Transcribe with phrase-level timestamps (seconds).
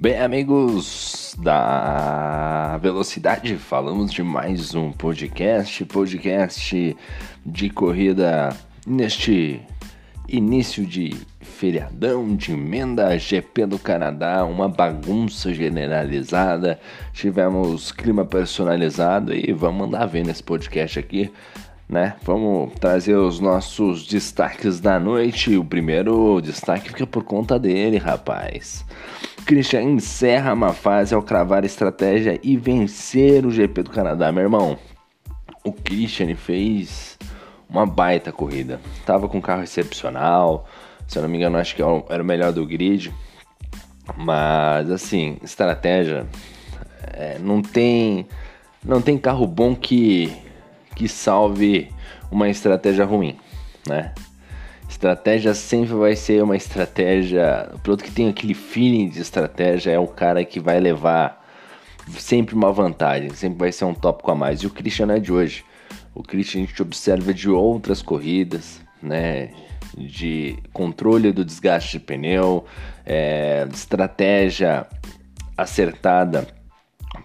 [0.00, 6.96] Bem, amigos da Velocidade, falamos de mais um podcast, podcast
[7.44, 8.48] de corrida
[8.86, 9.60] neste
[10.26, 16.80] início de feriadão, de emenda GP do Canadá, uma bagunça generalizada.
[17.12, 21.30] Tivemos clima personalizado e vamos mandar ver nesse podcast aqui
[21.90, 22.14] né?
[22.22, 25.56] Vamos trazer os nossos destaques da noite.
[25.56, 28.84] O primeiro destaque fica por conta dele, rapaz.
[29.44, 34.78] Christian encerra uma fase ao cravar estratégia e vencer o GP do Canadá, meu irmão.
[35.64, 37.18] O Christian fez
[37.68, 38.80] uma baita corrida.
[39.04, 40.68] Tava com carro excepcional.
[41.06, 43.12] Se eu não me engano, acho que era o melhor do grid.
[44.16, 46.26] Mas assim, estratégia
[47.12, 48.26] é, não tem
[48.84, 50.32] não tem carro bom que
[50.96, 51.90] que salve
[52.30, 53.36] uma estratégia ruim,
[53.86, 54.12] né?
[54.90, 57.70] Estratégia sempre vai ser uma estratégia.
[57.72, 61.46] O piloto que tem aquele feeling de estratégia é o cara que vai levar
[62.18, 64.60] sempre uma vantagem, sempre vai ser um tópico a mais.
[64.60, 65.64] E o Christian é de hoje.
[66.12, 69.52] O Christian a gente observa de outras corridas, né?
[69.96, 72.64] De controle do desgaste de pneu,
[73.06, 74.88] é, estratégia
[75.56, 76.48] acertada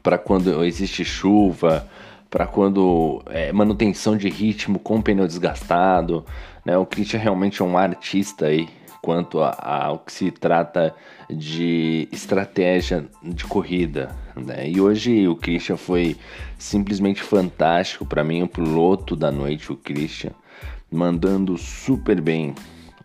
[0.04, 1.88] para quando existe chuva,
[2.30, 6.26] para quando é, manutenção de ritmo com pneu desgastado,
[6.66, 6.78] né?
[6.78, 8.68] O Christian realmente é um artista aí
[9.06, 10.96] quanto ao que se trata
[11.30, 14.68] de estratégia de corrida, né?
[14.68, 16.18] E hoje o Christian foi
[16.58, 20.32] simplesmente fantástico para mim, o piloto da noite, o Christian,
[20.92, 22.56] mandando super bem.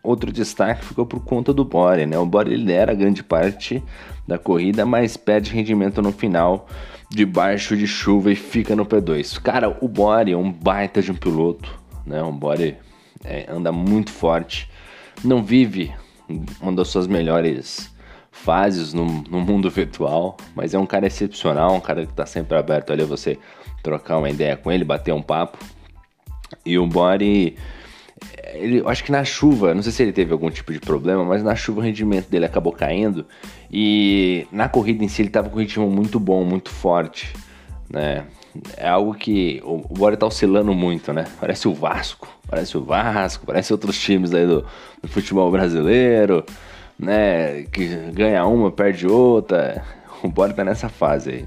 [0.03, 2.19] Outro destaque ficou por conta do Bore, né?
[2.19, 3.83] O Bore lidera grande parte
[4.27, 6.67] da corrida, mas perde rendimento no final
[7.11, 9.39] debaixo de chuva e fica no P2.
[9.43, 12.23] Cara, o Bore é um baita de um piloto, né?
[12.23, 12.79] Um Bore
[13.25, 14.71] é, anda muito forte,
[15.25, 15.93] não vive
[16.61, 17.91] uma das suas melhores
[18.31, 22.57] fases no, no, mundo virtual, mas é um cara excepcional, um cara que tá sempre
[22.57, 23.39] aberto ali a você
[23.83, 25.59] trocar uma ideia com ele, bater um papo.
[26.65, 27.57] E o Bore
[28.53, 31.43] ele, acho que na chuva, não sei se ele teve algum tipo de problema, mas
[31.43, 33.27] na chuva o rendimento dele acabou caindo
[33.71, 37.33] e na corrida em si ele estava com um ritmo muito bom, muito forte,
[37.89, 38.25] né?
[38.77, 41.27] É algo que o, o Bora tá oscilando muito, né?
[41.39, 44.65] Parece o Vasco, parece o Vasco, parece outros times aí do,
[45.01, 46.45] do futebol brasileiro,
[46.99, 47.63] né?
[47.65, 49.85] Que ganha uma, perde outra.
[50.23, 51.45] O Bora tá nessa fase aí.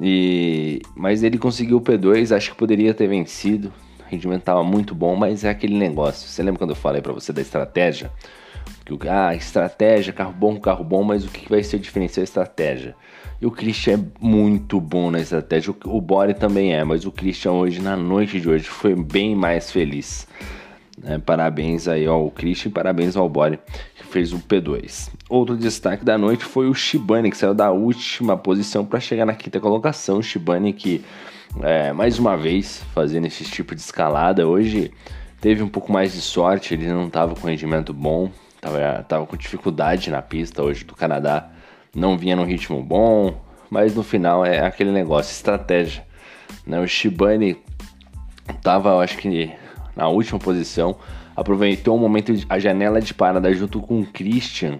[0.00, 3.72] E, mas ele conseguiu o P2, acho que poderia ter vencido,
[4.08, 6.28] rendimento estava muito bom, mas é aquele negócio.
[6.28, 8.10] Você lembra quando eu falei para você da estratégia?
[8.84, 12.22] Que o ah, estratégia, carro bom, carro bom, mas o que vai ser o diferencial
[12.22, 12.94] é estratégia.
[13.40, 15.74] E o Christian é muito bom na estratégia.
[15.84, 19.70] O, Bore também é, mas o Christian hoje, na noite de hoje, foi bem mais
[19.70, 20.26] feliz.
[21.02, 23.58] É, parabéns aí ao Christian, parabéns ao Bore,
[23.96, 25.10] que fez o P2.
[25.28, 29.34] Outro destaque da noite foi o Shibane, que saiu da última posição para chegar na
[29.34, 30.18] quinta colocação.
[30.18, 31.04] O Shibane que
[31.62, 34.46] é, mais uma vez fazendo esse tipo de escalada.
[34.46, 34.92] Hoje
[35.40, 39.36] teve um pouco mais de sorte, ele não estava com rendimento bom, estava tava com
[39.36, 41.50] dificuldade na pista hoje do Canadá,
[41.94, 43.34] não vinha num ritmo bom,
[43.70, 46.04] mas no final é aquele negócio, estratégia.
[46.66, 46.80] Né?
[46.80, 47.56] O Shibane
[48.48, 49.52] estava, acho que
[49.96, 50.96] na última posição,
[51.36, 54.78] aproveitou o momento, a janela de parada junto com o Christian,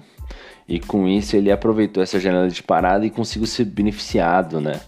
[0.67, 4.81] e com isso ele aproveitou essa janela de parada e conseguiu ser beneficiado, né?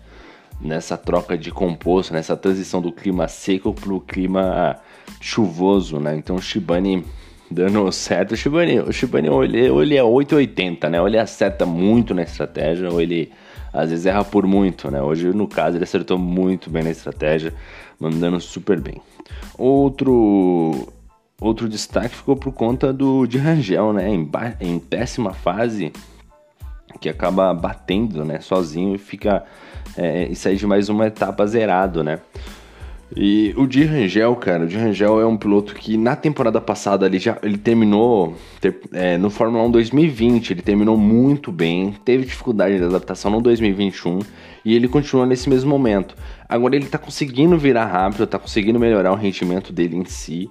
[0.61, 4.77] nessa troca de composto, nessa transição do clima seco para o clima
[5.21, 6.17] chuvoso, né?
[6.17, 7.05] Então o Shibane
[7.51, 8.33] dando certo.
[8.33, 11.01] O Shibane, o Shibane ou ele, ou ele é 880, né?
[11.01, 13.33] Ou ele acerta muito na estratégia, ou ele
[13.73, 15.03] às vezes erra por muito, né?
[15.03, 17.53] Hoje, no caso, ele acertou muito bem na estratégia,
[18.01, 19.01] mandando super bem.
[19.59, 20.89] Outro
[21.39, 24.09] outro destaque ficou por conta do de Rangel, né?
[24.09, 24.29] Em,
[24.61, 25.93] em péssima fase,
[27.01, 28.41] que acaba batendo, né?
[28.41, 29.45] Sozinho e fica
[29.97, 32.21] é, e sair de mais uma etapa zerado, né?
[33.15, 37.07] E o Di Rangel, cara, o Di Rangel é um piloto que na temporada passada
[37.07, 42.25] ele já ele terminou ter, é, no Fórmula 1 2020, ele terminou muito bem, teve
[42.25, 44.19] dificuldade de adaptação no 2021
[44.65, 46.17] e ele continua nesse mesmo momento.
[46.49, 50.51] Agora ele tá conseguindo virar rápido, tá conseguindo melhorar o rendimento dele em si,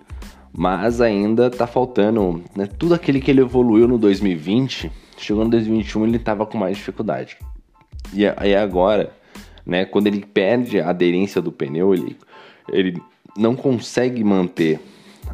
[0.54, 6.06] mas ainda tá faltando, né, tudo aquele que ele evoluiu no 2020, chegou no 2021
[6.06, 7.38] ele tava com mais dificuldade.
[8.14, 9.12] E aí agora
[9.66, 9.86] né?
[9.86, 12.18] Quando ele perde a aderência do pneu, ele,
[12.72, 13.02] ele
[13.38, 14.80] não consegue manter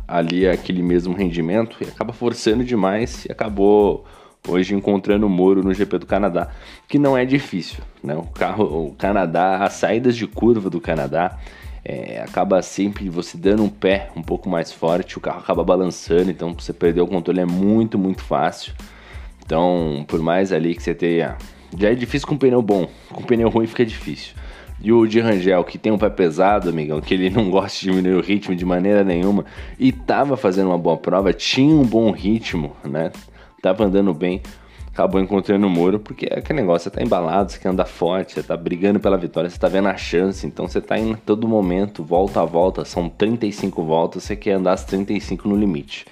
[0.07, 4.05] ali aquele mesmo rendimento e acaba forçando demais e acabou
[4.47, 6.49] hoje encontrando o muro no GP do Canadá,
[6.87, 8.15] que não é difícil, né?
[8.15, 11.37] O carro, o Canadá, as saídas de curva do Canadá
[11.83, 16.31] é, acaba sempre você dando um pé um pouco mais forte, o carro acaba balançando,
[16.31, 18.73] então você perder o controle é muito, muito fácil.
[19.45, 21.37] Então, por mais ali que você tenha
[21.77, 24.35] Já é difícil com pneu bom, com pneu ruim fica difícil.
[24.83, 27.91] E o de Rangel, que tem um pé pesado, amigão, que ele não gosta de
[27.91, 29.45] diminuir o ritmo de maneira nenhuma,
[29.79, 33.11] e tava fazendo uma boa prova, tinha um bom ritmo, né?
[33.61, 34.41] Tava andando bem,
[34.87, 38.33] acabou encontrando o muro, porque é aquele negócio, você tá embalado, você quer andar forte,
[38.33, 41.47] você tá brigando pela vitória, você tá vendo a chance, então você tá em todo
[41.47, 46.07] momento, volta a volta, são 35 voltas, você quer andar as 35 no limite.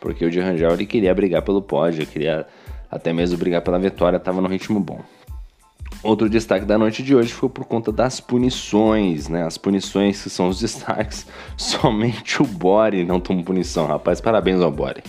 [0.00, 2.46] Porque o de Rangel ele queria brigar pelo pódio, queria
[2.92, 5.00] até mesmo brigar pela vitória, tava no ritmo bom.
[6.02, 9.44] Outro destaque da noite de hoje foi por conta das punições, né?
[9.44, 11.26] As punições que são os destaques.
[11.56, 14.20] Somente o Bore não tomou punição, rapaz.
[14.20, 15.02] Parabéns ao Bore.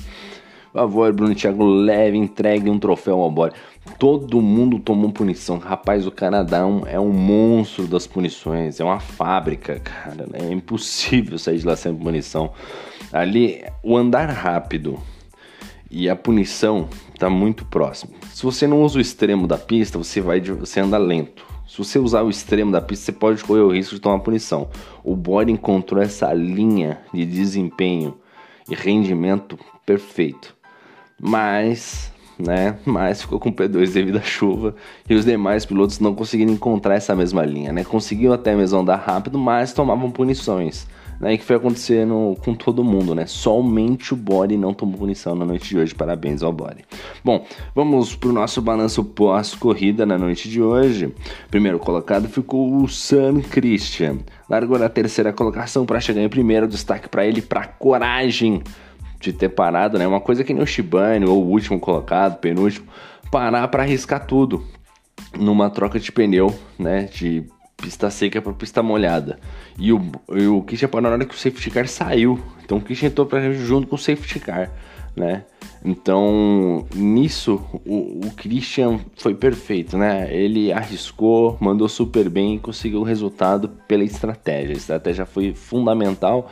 [0.71, 3.53] Por favor, Bruno Thiago, leve, entregue um troféu ao Bore.
[4.00, 5.57] Todo mundo tomou punição.
[5.57, 8.79] Rapaz, o Canadá é um, é um monstro das punições.
[8.79, 10.25] É uma fábrica, cara.
[10.27, 10.50] Né?
[10.50, 12.51] É impossível sair de lá sem punição.
[13.12, 15.00] Ali, o andar rápido
[15.93, 18.13] e a punição está muito próximo.
[18.33, 21.45] Se você não usa o extremo da pista, você vai você anda lento.
[21.67, 24.69] Se você usar o extremo da pista, você pode correr o risco de tomar punição.
[25.03, 28.17] O Bode encontrou essa linha de desempenho
[28.67, 30.55] e rendimento perfeito.
[31.21, 34.75] Mas, né, mas ficou com P2 devido à chuva
[35.07, 37.83] e os demais pilotos não conseguiram encontrar essa mesma linha, né?
[37.83, 40.87] Conseguiam até mesmo andar rápido, mas tomavam punições
[41.19, 41.38] né?
[41.38, 43.25] Que foi acontecendo com todo mundo, né?
[43.25, 45.95] Somente o Body não tomou punição na noite de hoje.
[45.95, 46.86] Parabéns ao Body.
[47.24, 51.13] Bom, vamos pro nosso balanço pós-corrida na noite de hoje.
[51.50, 54.18] Primeiro colocado ficou o Sam Christian.
[54.50, 56.68] Largou na terceira colocação para chegar em primeiro.
[56.68, 58.62] Destaque para ele, para coragem
[59.19, 60.06] de ter parado, né?
[60.06, 62.86] Uma coisa que nem o Shibane ou o último colocado, penúltimo,
[63.31, 64.65] parar para arriscar tudo
[65.38, 67.04] numa troca de pneu, né?
[67.06, 67.45] De
[67.83, 69.38] pista seca para pista molhada.
[69.77, 70.01] E o,
[70.33, 72.39] e o Christian parou na hora que o safety car saiu.
[72.63, 74.71] Então o Christian entrou pra, junto com o safety car,
[75.13, 75.44] né?
[75.83, 80.33] Então, nisso, o, o Christian foi perfeito, né?
[80.33, 84.74] Ele arriscou, mandou super bem e conseguiu o resultado pela estratégia.
[84.74, 86.50] A estratégia foi fundamental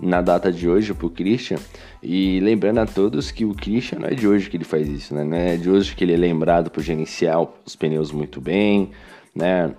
[0.00, 1.58] na data de hoje pro Christian.
[2.02, 5.14] E lembrando a todos que o Christian não é de hoje que ele faz isso,
[5.14, 5.22] né?
[5.22, 8.90] Não é de hoje que ele é lembrado por gerenciar os pneus muito bem,
[9.32, 9.72] né?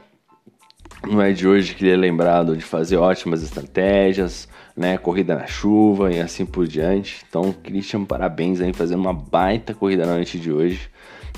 [1.08, 4.98] Não é de hoje que ele é lembrado de fazer ótimas estratégias, né?
[4.98, 7.24] Corrida na chuva e assim por diante.
[7.30, 10.90] Então, Christian, parabéns aí fazendo uma baita corrida na noite de hoje.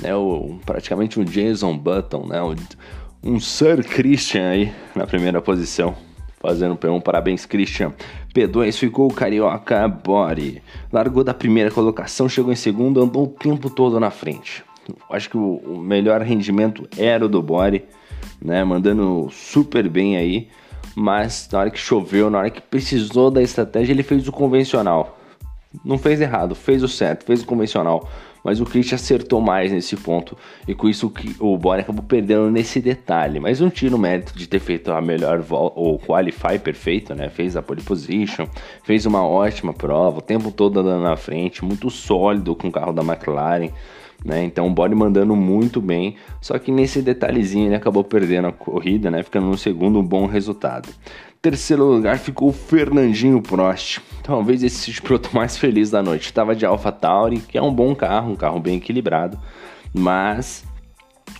[0.02, 0.16] Né?
[0.16, 2.40] O, praticamente um Jason Button, né?
[3.22, 5.96] um Sir Christian aí na primeira posição.
[6.40, 7.94] Fazendo P1, parabéns Christian.
[8.34, 10.62] P2 ficou o Carioca Body.
[10.94, 14.64] Largou da primeira colocação, chegou em segundo, andou o tempo todo na frente.
[15.10, 17.84] Acho que o, o melhor rendimento era o do Body
[18.42, 18.64] né?
[18.64, 20.48] Mandando super bem aí.
[20.96, 25.18] Mas na hora que choveu, na hora que precisou da estratégia, ele fez o convencional.
[25.86, 28.10] Não fez errado, fez o certo, fez o convencional.
[28.44, 30.38] Mas o Christian acertou mais nesse ponto.
[30.68, 33.40] E com isso o Bora acabou perdendo nesse detalhe.
[33.40, 37.30] Mas não tira o mérito de ter feito a melhor volta, o qualify perfeito, né?
[37.30, 38.48] Fez a pole position,
[38.84, 42.94] fez uma ótima prova, o tempo todo andando na frente, muito sólido com o carro
[42.94, 43.70] da McLaren.
[44.26, 44.44] Né?
[44.44, 49.12] Então o Body mandando muito bem, só que nesse detalhezinho ele acabou perdendo a corrida,
[49.12, 49.24] né?
[49.24, 50.90] ficando no segundo um bom resultado.
[51.42, 56.26] Terceiro lugar ficou o Fernandinho Prost, talvez esse piloto mais feliz da noite.
[56.26, 59.40] Estava de Alpha Tauri, que é um bom carro, um carro bem equilibrado,
[59.94, 60.66] mas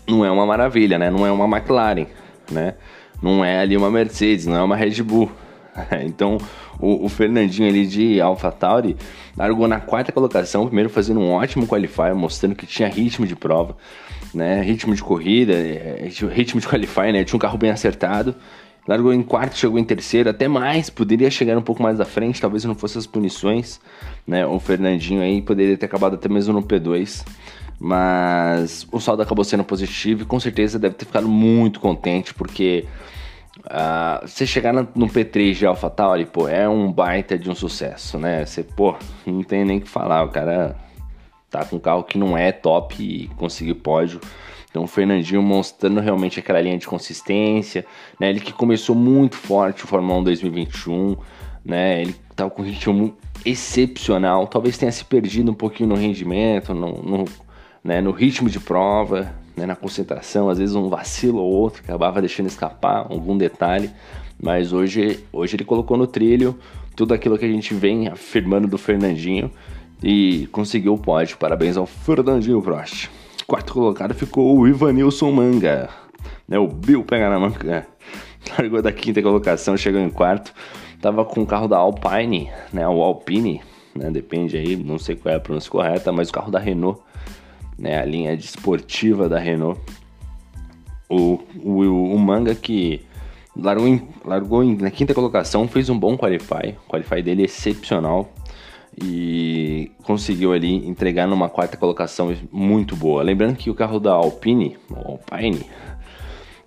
[0.08, 1.10] não é uma maravilha, né?
[1.10, 2.06] Não é uma McLaren,
[2.52, 2.76] né?
[3.22, 5.32] Não é ali uma Mercedes, não é uma Red Bull.
[6.06, 6.38] então
[6.80, 8.96] o, o Fernandinho ali de AlphaTauri
[9.36, 13.76] largou na quarta colocação, primeiro fazendo um ótimo qualifier, mostrando que tinha ritmo de prova,
[14.34, 14.62] né?
[14.62, 17.24] Ritmo de corrida, é, ritmo de qualifier, né?
[17.24, 18.36] Tinha um carro bem acertado.
[18.88, 22.40] Largou em quarto, chegou em terceiro, até mais, poderia chegar um pouco mais à frente,
[22.40, 23.82] talvez não fosse as punições,
[24.26, 24.46] né?
[24.46, 27.26] O Fernandinho aí poderia ter acabado até mesmo no P2,
[27.78, 32.86] mas o saldo acabou sendo positivo e com certeza deve ter ficado muito contente, porque
[33.70, 38.18] Uh, você chegar no, no, P3 de AlphaTauri, pô, é um baita de um sucesso,
[38.18, 38.46] né?
[38.46, 38.96] Você, pô,
[39.26, 40.24] não tem nem que falar.
[40.24, 40.78] O cara
[41.50, 44.22] tá com um carro que não é top e conseguiu pódio.
[44.70, 47.86] Então o Fernandinho mostrando realmente aquela linha de consistência,
[48.18, 48.30] né?
[48.30, 51.18] Ele que começou muito forte o Fórmula 1 2021,
[51.66, 52.02] né?
[52.02, 54.48] Ele tava com um ritmo excepcional.
[54.48, 57.26] Talvez tenha se perdido um pouquinho no rendimento, no, no,
[57.84, 58.00] né?
[58.00, 62.46] no ritmo de prova, né, na concentração, às vezes um vacilo ou outro acabava deixando
[62.46, 63.90] escapar algum detalhe,
[64.42, 66.58] mas hoje, hoje ele colocou no trilho
[66.96, 69.52] tudo aquilo que a gente vem afirmando do Fernandinho
[70.02, 71.38] e conseguiu o pódio.
[71.38, 73.10] Parabéns ao Fernandinho Prost.
[73.48, 75.90] Quarto colocado ficou o Ivanilson Manga,
[76.48, 77.88] né, o Bill pega na manga,
[78.58, 80.54] largou da quinta colocação, chegou em quarto,
[81.02, 83.62] tava com o carro da Alpine, né, o Alpine,
[83.96, 87.00] né, depende aí, não sei qual é a pronúncia correta, mas o carro da Renault
[87.78, 89.80] né, a linha esportiva da Renault.
[91.10, 93.02] O, o, o Manga que
[93.56, 96.76] largou, em, largou em, na quinta colocação, fez um bom qualify.
[96.86, 98.32] O qualify dele é excepcional
[99.02, 103.22] e conseguiu ali entregar numa quarta colocação muito boa.
[103.22, 105.66] Lembrando que o carro da Alpine, Alpine,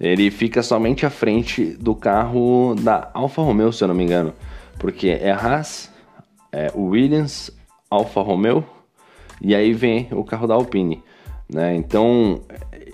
[0.00, 4.32] ele fica somente à frente do carro da Alfa Romeo, se eu não me engano,
[4.78, 5.92] porque é Haas,
[6.52, 7.50] é Williams,
[7.90, 8.64] Alfa Romeo
[9.40, 11.02] e aí vem o carro da Alpine,
[11.48, 11.74] né?
[11.74, 12.40] Então,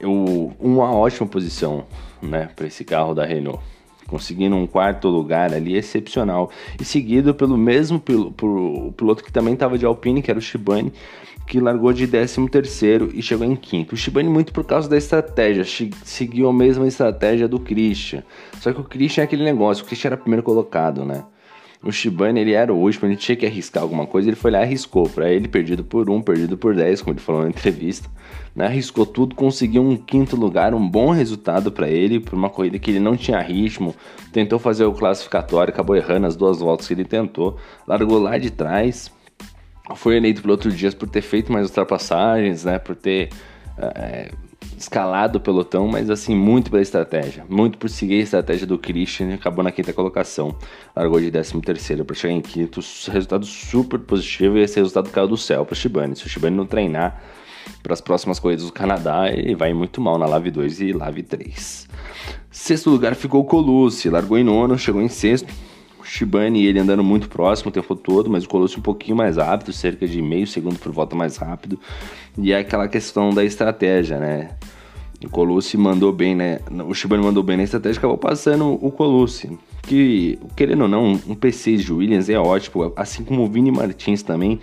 [0.01, 1.85] eu, uma ótima posição,
[2.23, 3.61] né, para esse carro da Renault
[4.07, 6.51] conseguindo um quarto lugar ali excepcional.
[6.81, 10.93] E seguido pelo mesmo piloto que também estava de Alpine, que era o Shibane,
[11.47, 13.95] que largou de 13 terceiro e chegou em quinto.
[13.95, 15.65] O Shibane muito por causa da estratégia,
[16.05, 18.23] seguiu a mesma estratégia do Christian.
[18.61, 21.25] Só que o Christian é aquele negócio, o Christian era primeiro colocado, né?
[21.87, 24.59] O Shibane, ele era o último, ele tinha que arriscar alguma coisa, ele foi lá
[24.59, 25.09] e arriscou.
[25.09, 28.11] Para ele, perdido por um, perdido por 10, como ele falou na entrevista.
[28.57, 28.67] Né?
[28.67, 32.91] Arriscou tudo, conseguiu um quinto lugar, um bom resultado para ele, por uma corrida que
[32.91, 33.95] ele não tinha ritmo.
[34.33, 37.57] Tentou fazer o classificatório, acabou errando as duas voltas que ele tentou.
[37.87, 39.13] Largou lá de trás.
[39.95, 42.81] Foi eleito pelo outro dias por ter feito mais ultrapassagens, né?
[42.81, 43.29] Por ter
[43.79, 44.33] é,
[44.77, 47.45] escalado o pelotão, mas assim, muito pela estratégia.
[47.49, 50.57] Muito por seguir a estratégia do Christian, acabou na quinta colocação.
[50.95, 52.81] Largou de 13 terceiro para chegar em quinto.
[53.11, 56.17] Resultado super positivo e esse resultado caiu do céu para Shibane.
[56.17, 57.23] Se o Shibane não treinar
[57.83, 61.23] para as próximas corridas do Canadá, ele vai muito mal na Lave 2 e Lave
[61.23, 61.89] 3.
[62.51, 65.53] Sexto lugar ficou Colucci, largou em nono, chegou em sexto
[66.07, 69.73] Shibane ele andando muito próximo o tempo todo, mas o Colosso um pouquinho mais rápido,
[69.73, 71.79] cerca de meio segundo por volta mais rápido.
[72.39, 74.51] E é aquela questão da estratégia, né?
[75.25, 76.61] O Colucci mandou bem, né?
[76.87, 79.59] O Shibane mandou bem na estratégia, acabou passando o Colucci.
[79.83, 84.23] Que, querendo ou não, um P6 de Williams é ótimo, assim como o Vini Martins
[84.23, 84.61] também,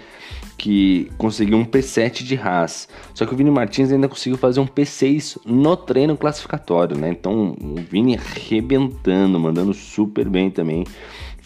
[0.57, 2.88] que conseguiu um P7 de Haas.
[3.13, 7.09] Só que o Vini Martins ainda conseguiu fazer um P6 no treino classificatório, né?
[7.09, 10.85] Então o Vini arrebentando, mandando super bem também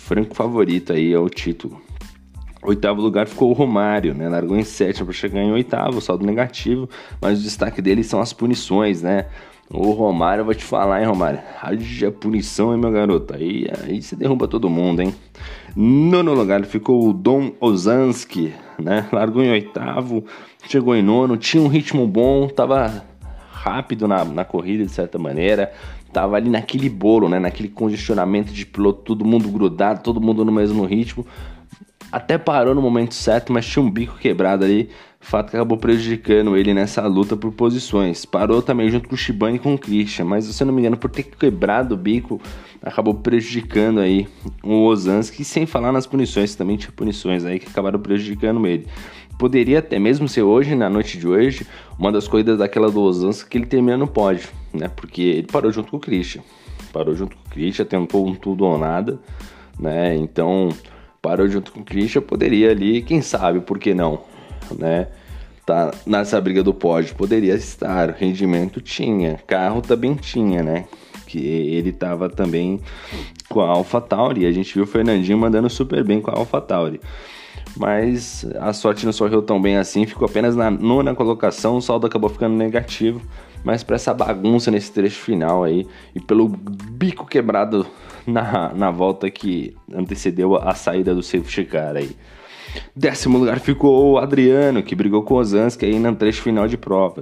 [0.07, 1.81] franco favorito aí ao título.
[2.63, 4.29] Oitavo lugar ficou o Romário, né?
[4.29, 6.89] Largou em sétimo para chegar em oitavo, saldo negativo,
[7.21, 9.25] mas o destaque dele são as punições, né?
[9.69, 11.41] O Romário, eu vou te falar, hein, Romário?
[11.61, 13.35] Haja punição, hein, meu garoto?
[13.35, 15.13] Aí, aí você derruba todo mundo, hein?
[15.75, 19.09] Nono lugar ficou o Dom Ozanski, né?
[19.11, 20.23] Largou em oitavo,
[20.69, 23.03] chegou em nono, tinha um ritmo bom, tava
[23.51, 25.73] rápido na, na corrida de certa maneira,
[26.17, 27.37] tava ali naquele bolo, né?
[27.37, 31.23] Naquele congestionamento de piloto, todo mundo grudado, todo mundo no mesmo ritmo.
[32.11, 36.57] Até parou no momento certo, mas tinha um bico quebrado ali, fato que acabou prejudicando
[36.57, 38.25] ele nessa luta por posições.
[38.25, 40.81] Parou também junto com o Shibane e com o Christian, mas se eu não me
[40.81, 42.41] engano, por ter quebrado o bico,
[42.81, 44.27] acabou prejudicando aí
[44.63, 48.87] o Ozanski, sem falar nas punições, também tinha punições aí que acabaram prejudicando ele.
[49.37, 51.67] Poderia até mesmo ser hoje, na noite de hoje,
[51.99, 54.87] uma das corridas daquela do Osasco que ele termina no pódio, né?
[54.87, 56.41] Porque ele parou junto com o Christian.
[56.93, 59.19] Parou junto com o Christian, tentou um tudo ou nada,
[59.79, 60.15] né?
[60.15, 60.69] Então,
[61.21, 64.21] parou junto com o Christian, poderia ali, quem sabe, por que não,
[64.77, 65.07] né?
[65.65, 70.85] Tá nessa briga do pódio, poderia estar, rendimento tinha, carro também tinha, né?
[71.25, 72.79] Que ele tava também
[73.49, 77.01] com a AlphaTauri, a gente viu o Fernandinho mandando super bem com a AlphaTauri
[77.75, 82.07] mas a sorte não sorriu tão bem assim, ficou apenas na nona colocação, o saldo
[82.07, 83.21] acabou ficando negativo,
[83.67, 87.85] mas para essa bagunça nesse trecho final aí e pelo bico quebrado
[88.25, 92.11] na, na volta que antecedeu a saída do safety car aí.
[92.95, 96.77] Décimo lugar ficou o Adriano, que brigou com o Ozanski aí no trecho final de
[96.77, 97.19] prova.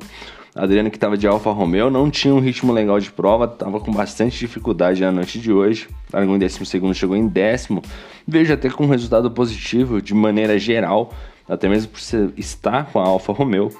[0.55, 3.91] Adriano que estava de Alfa Romeo não tinha um ritmo legal de prova, estava com
[3.91, 5.87] bastante dificuldade na noite de hoje.
[6.13, 7.81] Largou em décimo segundo, chegou em décimo.
[8.27, 11.11] Vejo até com um resultado positivo de maneira geral,
[11.49, 11.99] até mesmo por
[12.37, 13.71] estar com a Alfa Romeo.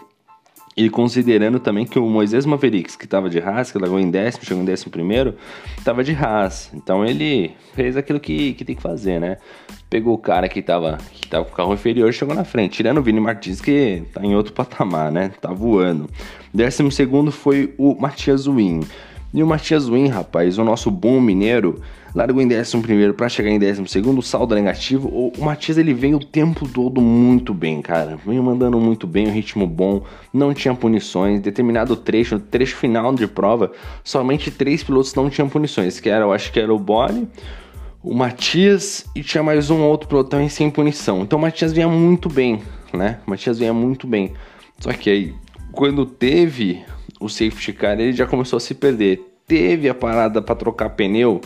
[0.78, 4.44] E considerando também que o Moisés Mavericks, que estava de Haas, que largou em décimo,
[4.44, 5.36] chegou em décimo primeiro,
[5.78, 6.70] estava de Haas.
[6.74, 9.38] Então ele fez aquilo que, que tem que fazer, né?
[9.90, 12.76] Pegou o cara que estava que tava com o carro inferior e chegou na frente.
[12.76, 15.32] Tirando o Vini Martins, que tá em outro patamar, né?
[15.40, 16.10] Tá voando.
[16.54, 18.82] Décimo segundo foi o Matias Win.
[19.36, 21.82] E o Matias Win, rapaz, o nosso bom mineiro,
[22.16, 23.84] largou em 11 para chegar em 12,
[24.24, 25.10] saldo negativo.
[25.10, 28.18] O Matias ele veio o tempo todo muito bem, cara.
[28.26, 31.42] Veio mandando muito bem, um ritmo bom, não tinha punições.
[31.42, 33.74] Determinado trecho, trecho final de prova,
[34.06, 37.28] somente três pilotos não tinham punições, que era, eu acho que era o Bole,
[38.02, 41.24] o Matias e tinha mais um outro pilotão sem punição.
[41.24, 42.62] Então o Matias vinha muito bem,
[42.94, 43.20] né?
[43.28, 44.32] O Matias vinha muito bem.
[44.80, 45.34] Só que aí,
[45.74, 46.86] quando teve
[47.20, 49.22] o safety car, ele já começou a se perder.
[49.48, 51.42] Teve a parada para trocar pneu,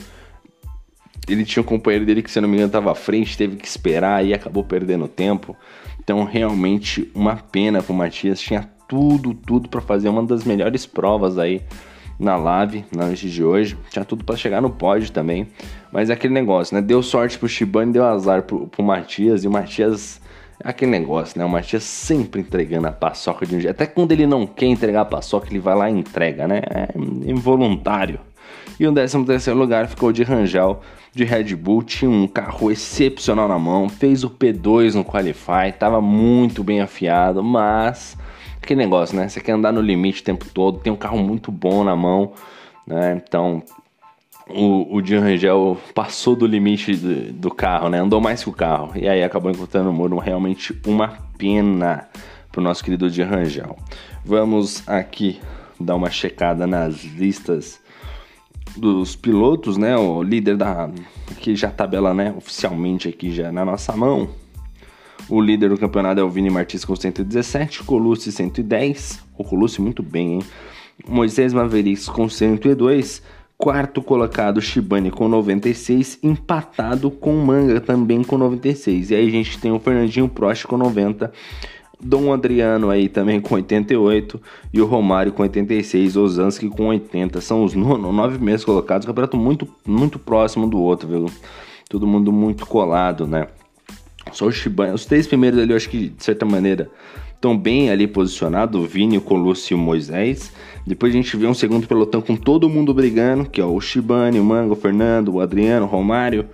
[1.28, 3.68] ele tinha um companheiro dele que, se não me engano, estava à frente, teve que
[3.68, 5.56] esperar e acabou perdendo tempo.
[6.00, 8.40] Então, realmente, uma pena pro Matias.
[8.40, 11.62] Tinha tudo, tudo para fazer uma das melhores provas aí
[12.20, 13.78] na live na noite de hoje.
[13.92, 15.48] Tinha tudo para chegar no pódio também.
[15.92, 16.82] Mas é aquele negócio, né?
[16.82, 19.44] Deu sorte pro Shibane, deu azar pro, pro Matias.
[19.44, 20.20] E o Matias
[20.64, 21.46] aquele negócio, né?
[21.46, 23.76] O Matias sempre entregando a paçoca de um jeito.
[23.76, 26.62] Até quando ele não quer entregar a paçoca, ele vai lá e entrega, né?
[26.70, 26.88] É
[27.30, 28.20] involuntário.
[28.80, 30.82] E o 13 terceiro lugar ficou de Rangel
[31.14, 36.00] de Red Bull, tinha um carro excepcional na mão, fez o P2 no Qualify, estava
[36.00, 38.16] muito bem afiado, mas
[38.62, 39.28] que negócio, né?
[39.28, 42.34] Você quer andar no limite o tempo todo, tem um carro muito bom na mão,
[42.86, 43.20] né?
[43.22, 43.64] Então
[44.50, 48.00] o, o Jean Rangel passou do limite do, do, carro, né?
[48.00, 50.18] Andou mais que o carro e aí acabou encontrando o muro.
[50.18, 52.08] Realmente uma pena
[52.52, 53.78] para o nosso querido Jean Rangel.
[54.26, 55.40] Vamos aqui
[55.80, 57.80] dar uma checada nas listas
[58.76, 59.96] dos pilotos, né?
[59.98, 60.90] O líder da
[61.40, 64.30] que já tabela, né, oficialmente aqui já na nossa mão.
[65.28, 70.02] O líder do campeonato é o Vini Martins com 117, Colucci 110, o Colucci muito
[70.02, 70.44] bem, hein?
[71.08, 73.22] Moisés Mavericks com 102,
[73.60, 79.12] quarto colocado Shibane com 96, empatado com Manga também com 96.
[79.12, 81.30] E aí a gente tem o Fernandinho Prost com 90
[82.02, 84.42] Dom Adriano aí também com 88
[84.74, 87.42] e o Romário com 86, Ozanski com 80.
[87.42, 91.26] São os nove meses colocados, campeonato muito, muito próximo do outro, viu?
[91.90, 93.48] Todo mundo muito colado, né?
[94.32, 96.90] Só o Shibane, os três primeiros ali eu acho que de certa maneira
[97.40, 100.52] estão bem ali posicionados, o Vini, o Colucci e o Moisés.
[100.86, 104.40] Depois a gente vê um segundo pelotão com todo mundo brigando, que é o Shibane,
[104.40, 106.48] o Mango, o Fernando, o Adriano, o Romário,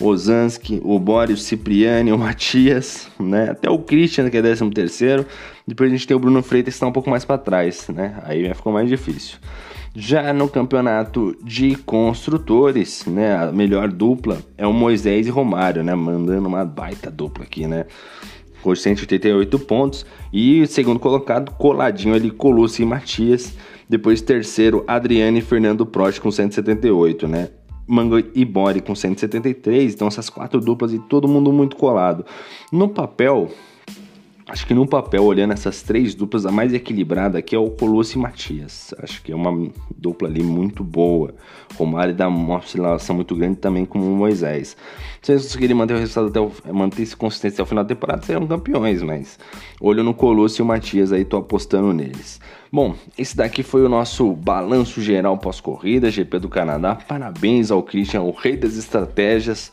[0.00, 3.50] o Ozanski, o Boris, o Cipriani, o Matias, né?
[3.50, 5.24] Até o Christian, que é 13 terceiro.
[5.66, 8.18] Depois a gente tem o Bruno Freitas, que está um pouco mais para trás, né?
[8.24, 9.38] Aí ficou mais difícil.
[9.94, 15.94] Já no campeonato de construtores, né, a melhor dupla é o Moisés e Romário, né,
[15.94, 17.84] mandando uma baita dupla aqui, né,
[18.62, 20.06] com 188 pontos.
[20.32, 23.54] E segundo colocado, coladinho ali, Colucci e Matias.
[23.88, 27.48] Depois terceiro, Adriane e Fernando Prost com 178, né.
[27.86, 32.24] Mango e Bori com 173, então essas quatro duplas e todo mundo muito colado.
[32.72, 33.50] No papel,
[34.48, 38.18] Acho que no papel, olhando essas três duplas, a mais equilibrada aqui é o Colosso
[38.18, 38.92] e Matias.
[38.98, 41.32] Acho que é uma dupla ali muito boa.
[41.76, 44.76] Romário dá uma oscilação muito grande também como o Moisés.
[45.20, 47.88] Se eles conseguirem manter o resultado até o, manter esse consistência até o final da
[47.88, 49.38] temporada, serão campeões, mas
[49.80, 52.40] olho no Colosso e o Matias aí, tô apostando neles.
[52.70, 56.96] Bom, esse daqui foi o nosso balanço geral pós-corrida, GP do Canadá.
[56.96, 59.70] Parabéns ao Christian, o rei das estratégias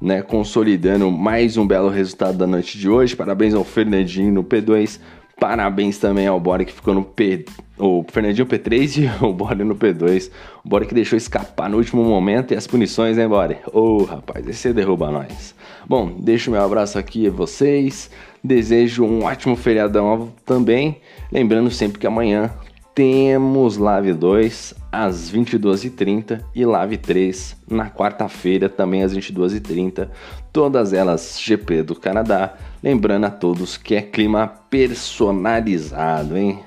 [0.00, 3.14] né, consolidando mais um belo resultado da noite de hoje.
[3.14, 4.98] Parabéns ao Fernandinho no P2.
[5.38, 7.44] Parabéns também ao Bora que ficou no P.
[7.78, 10.30] O Fernandinho P3 e o Bora no P2.
[10.64, 13.58] O Bora que deixou escapar no último momento e as punições, hein, Bora?
[13.72, 15.54] Ô, oh, rapaz, esse derruba nós.
[15.86, 18.10] Bom, deixo meu abraço aqui a vocês.
[18.42, 21.00] Desejo um ótimo feriadão também.
[21.30, 22.50] Lembrando sempre que amanhã
[22.94, 30.08] temos Live 2 às 22h30 e Live 3 na quarta-feira também às 22h30,
[30.52, 32.54] todas elas GP do Canadá.
[32.82, 36.60] Lembrando a todos que é clima personalizado, hein?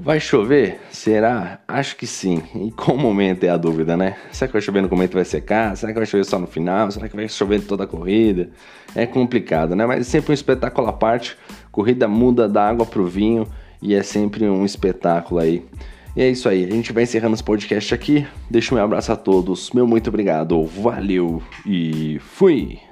[0.00, 0.80] Vai chover?
[0.92, 1.58] Será?
[1.66, 2.40] Acho que sim.
[2.54, 4.16] E qual momento é a dúvida, né?
[4.30, 5.76] Será que vai chover no momento vai secar?
[5.76, 6.88] Será que vai chover só no final?
[6.92, 8.50] Será que vai chover toda a corrida?
[8.94, 9.84] É complicado, né?
[9.86, 11.36] Mas é sempre um espetáculo à parte.
[11.72, 13.44] Corrida muda da água pro vinho
[13.82, 15.66] e é sempre um espetáculo aí.
[16.18, 18.26] E é isso aí, a gente vai encerrando esse podcast aqui.
[18.50, 22.87] Deixa um abraço a todos, meu muito obrigado, valeu e fui!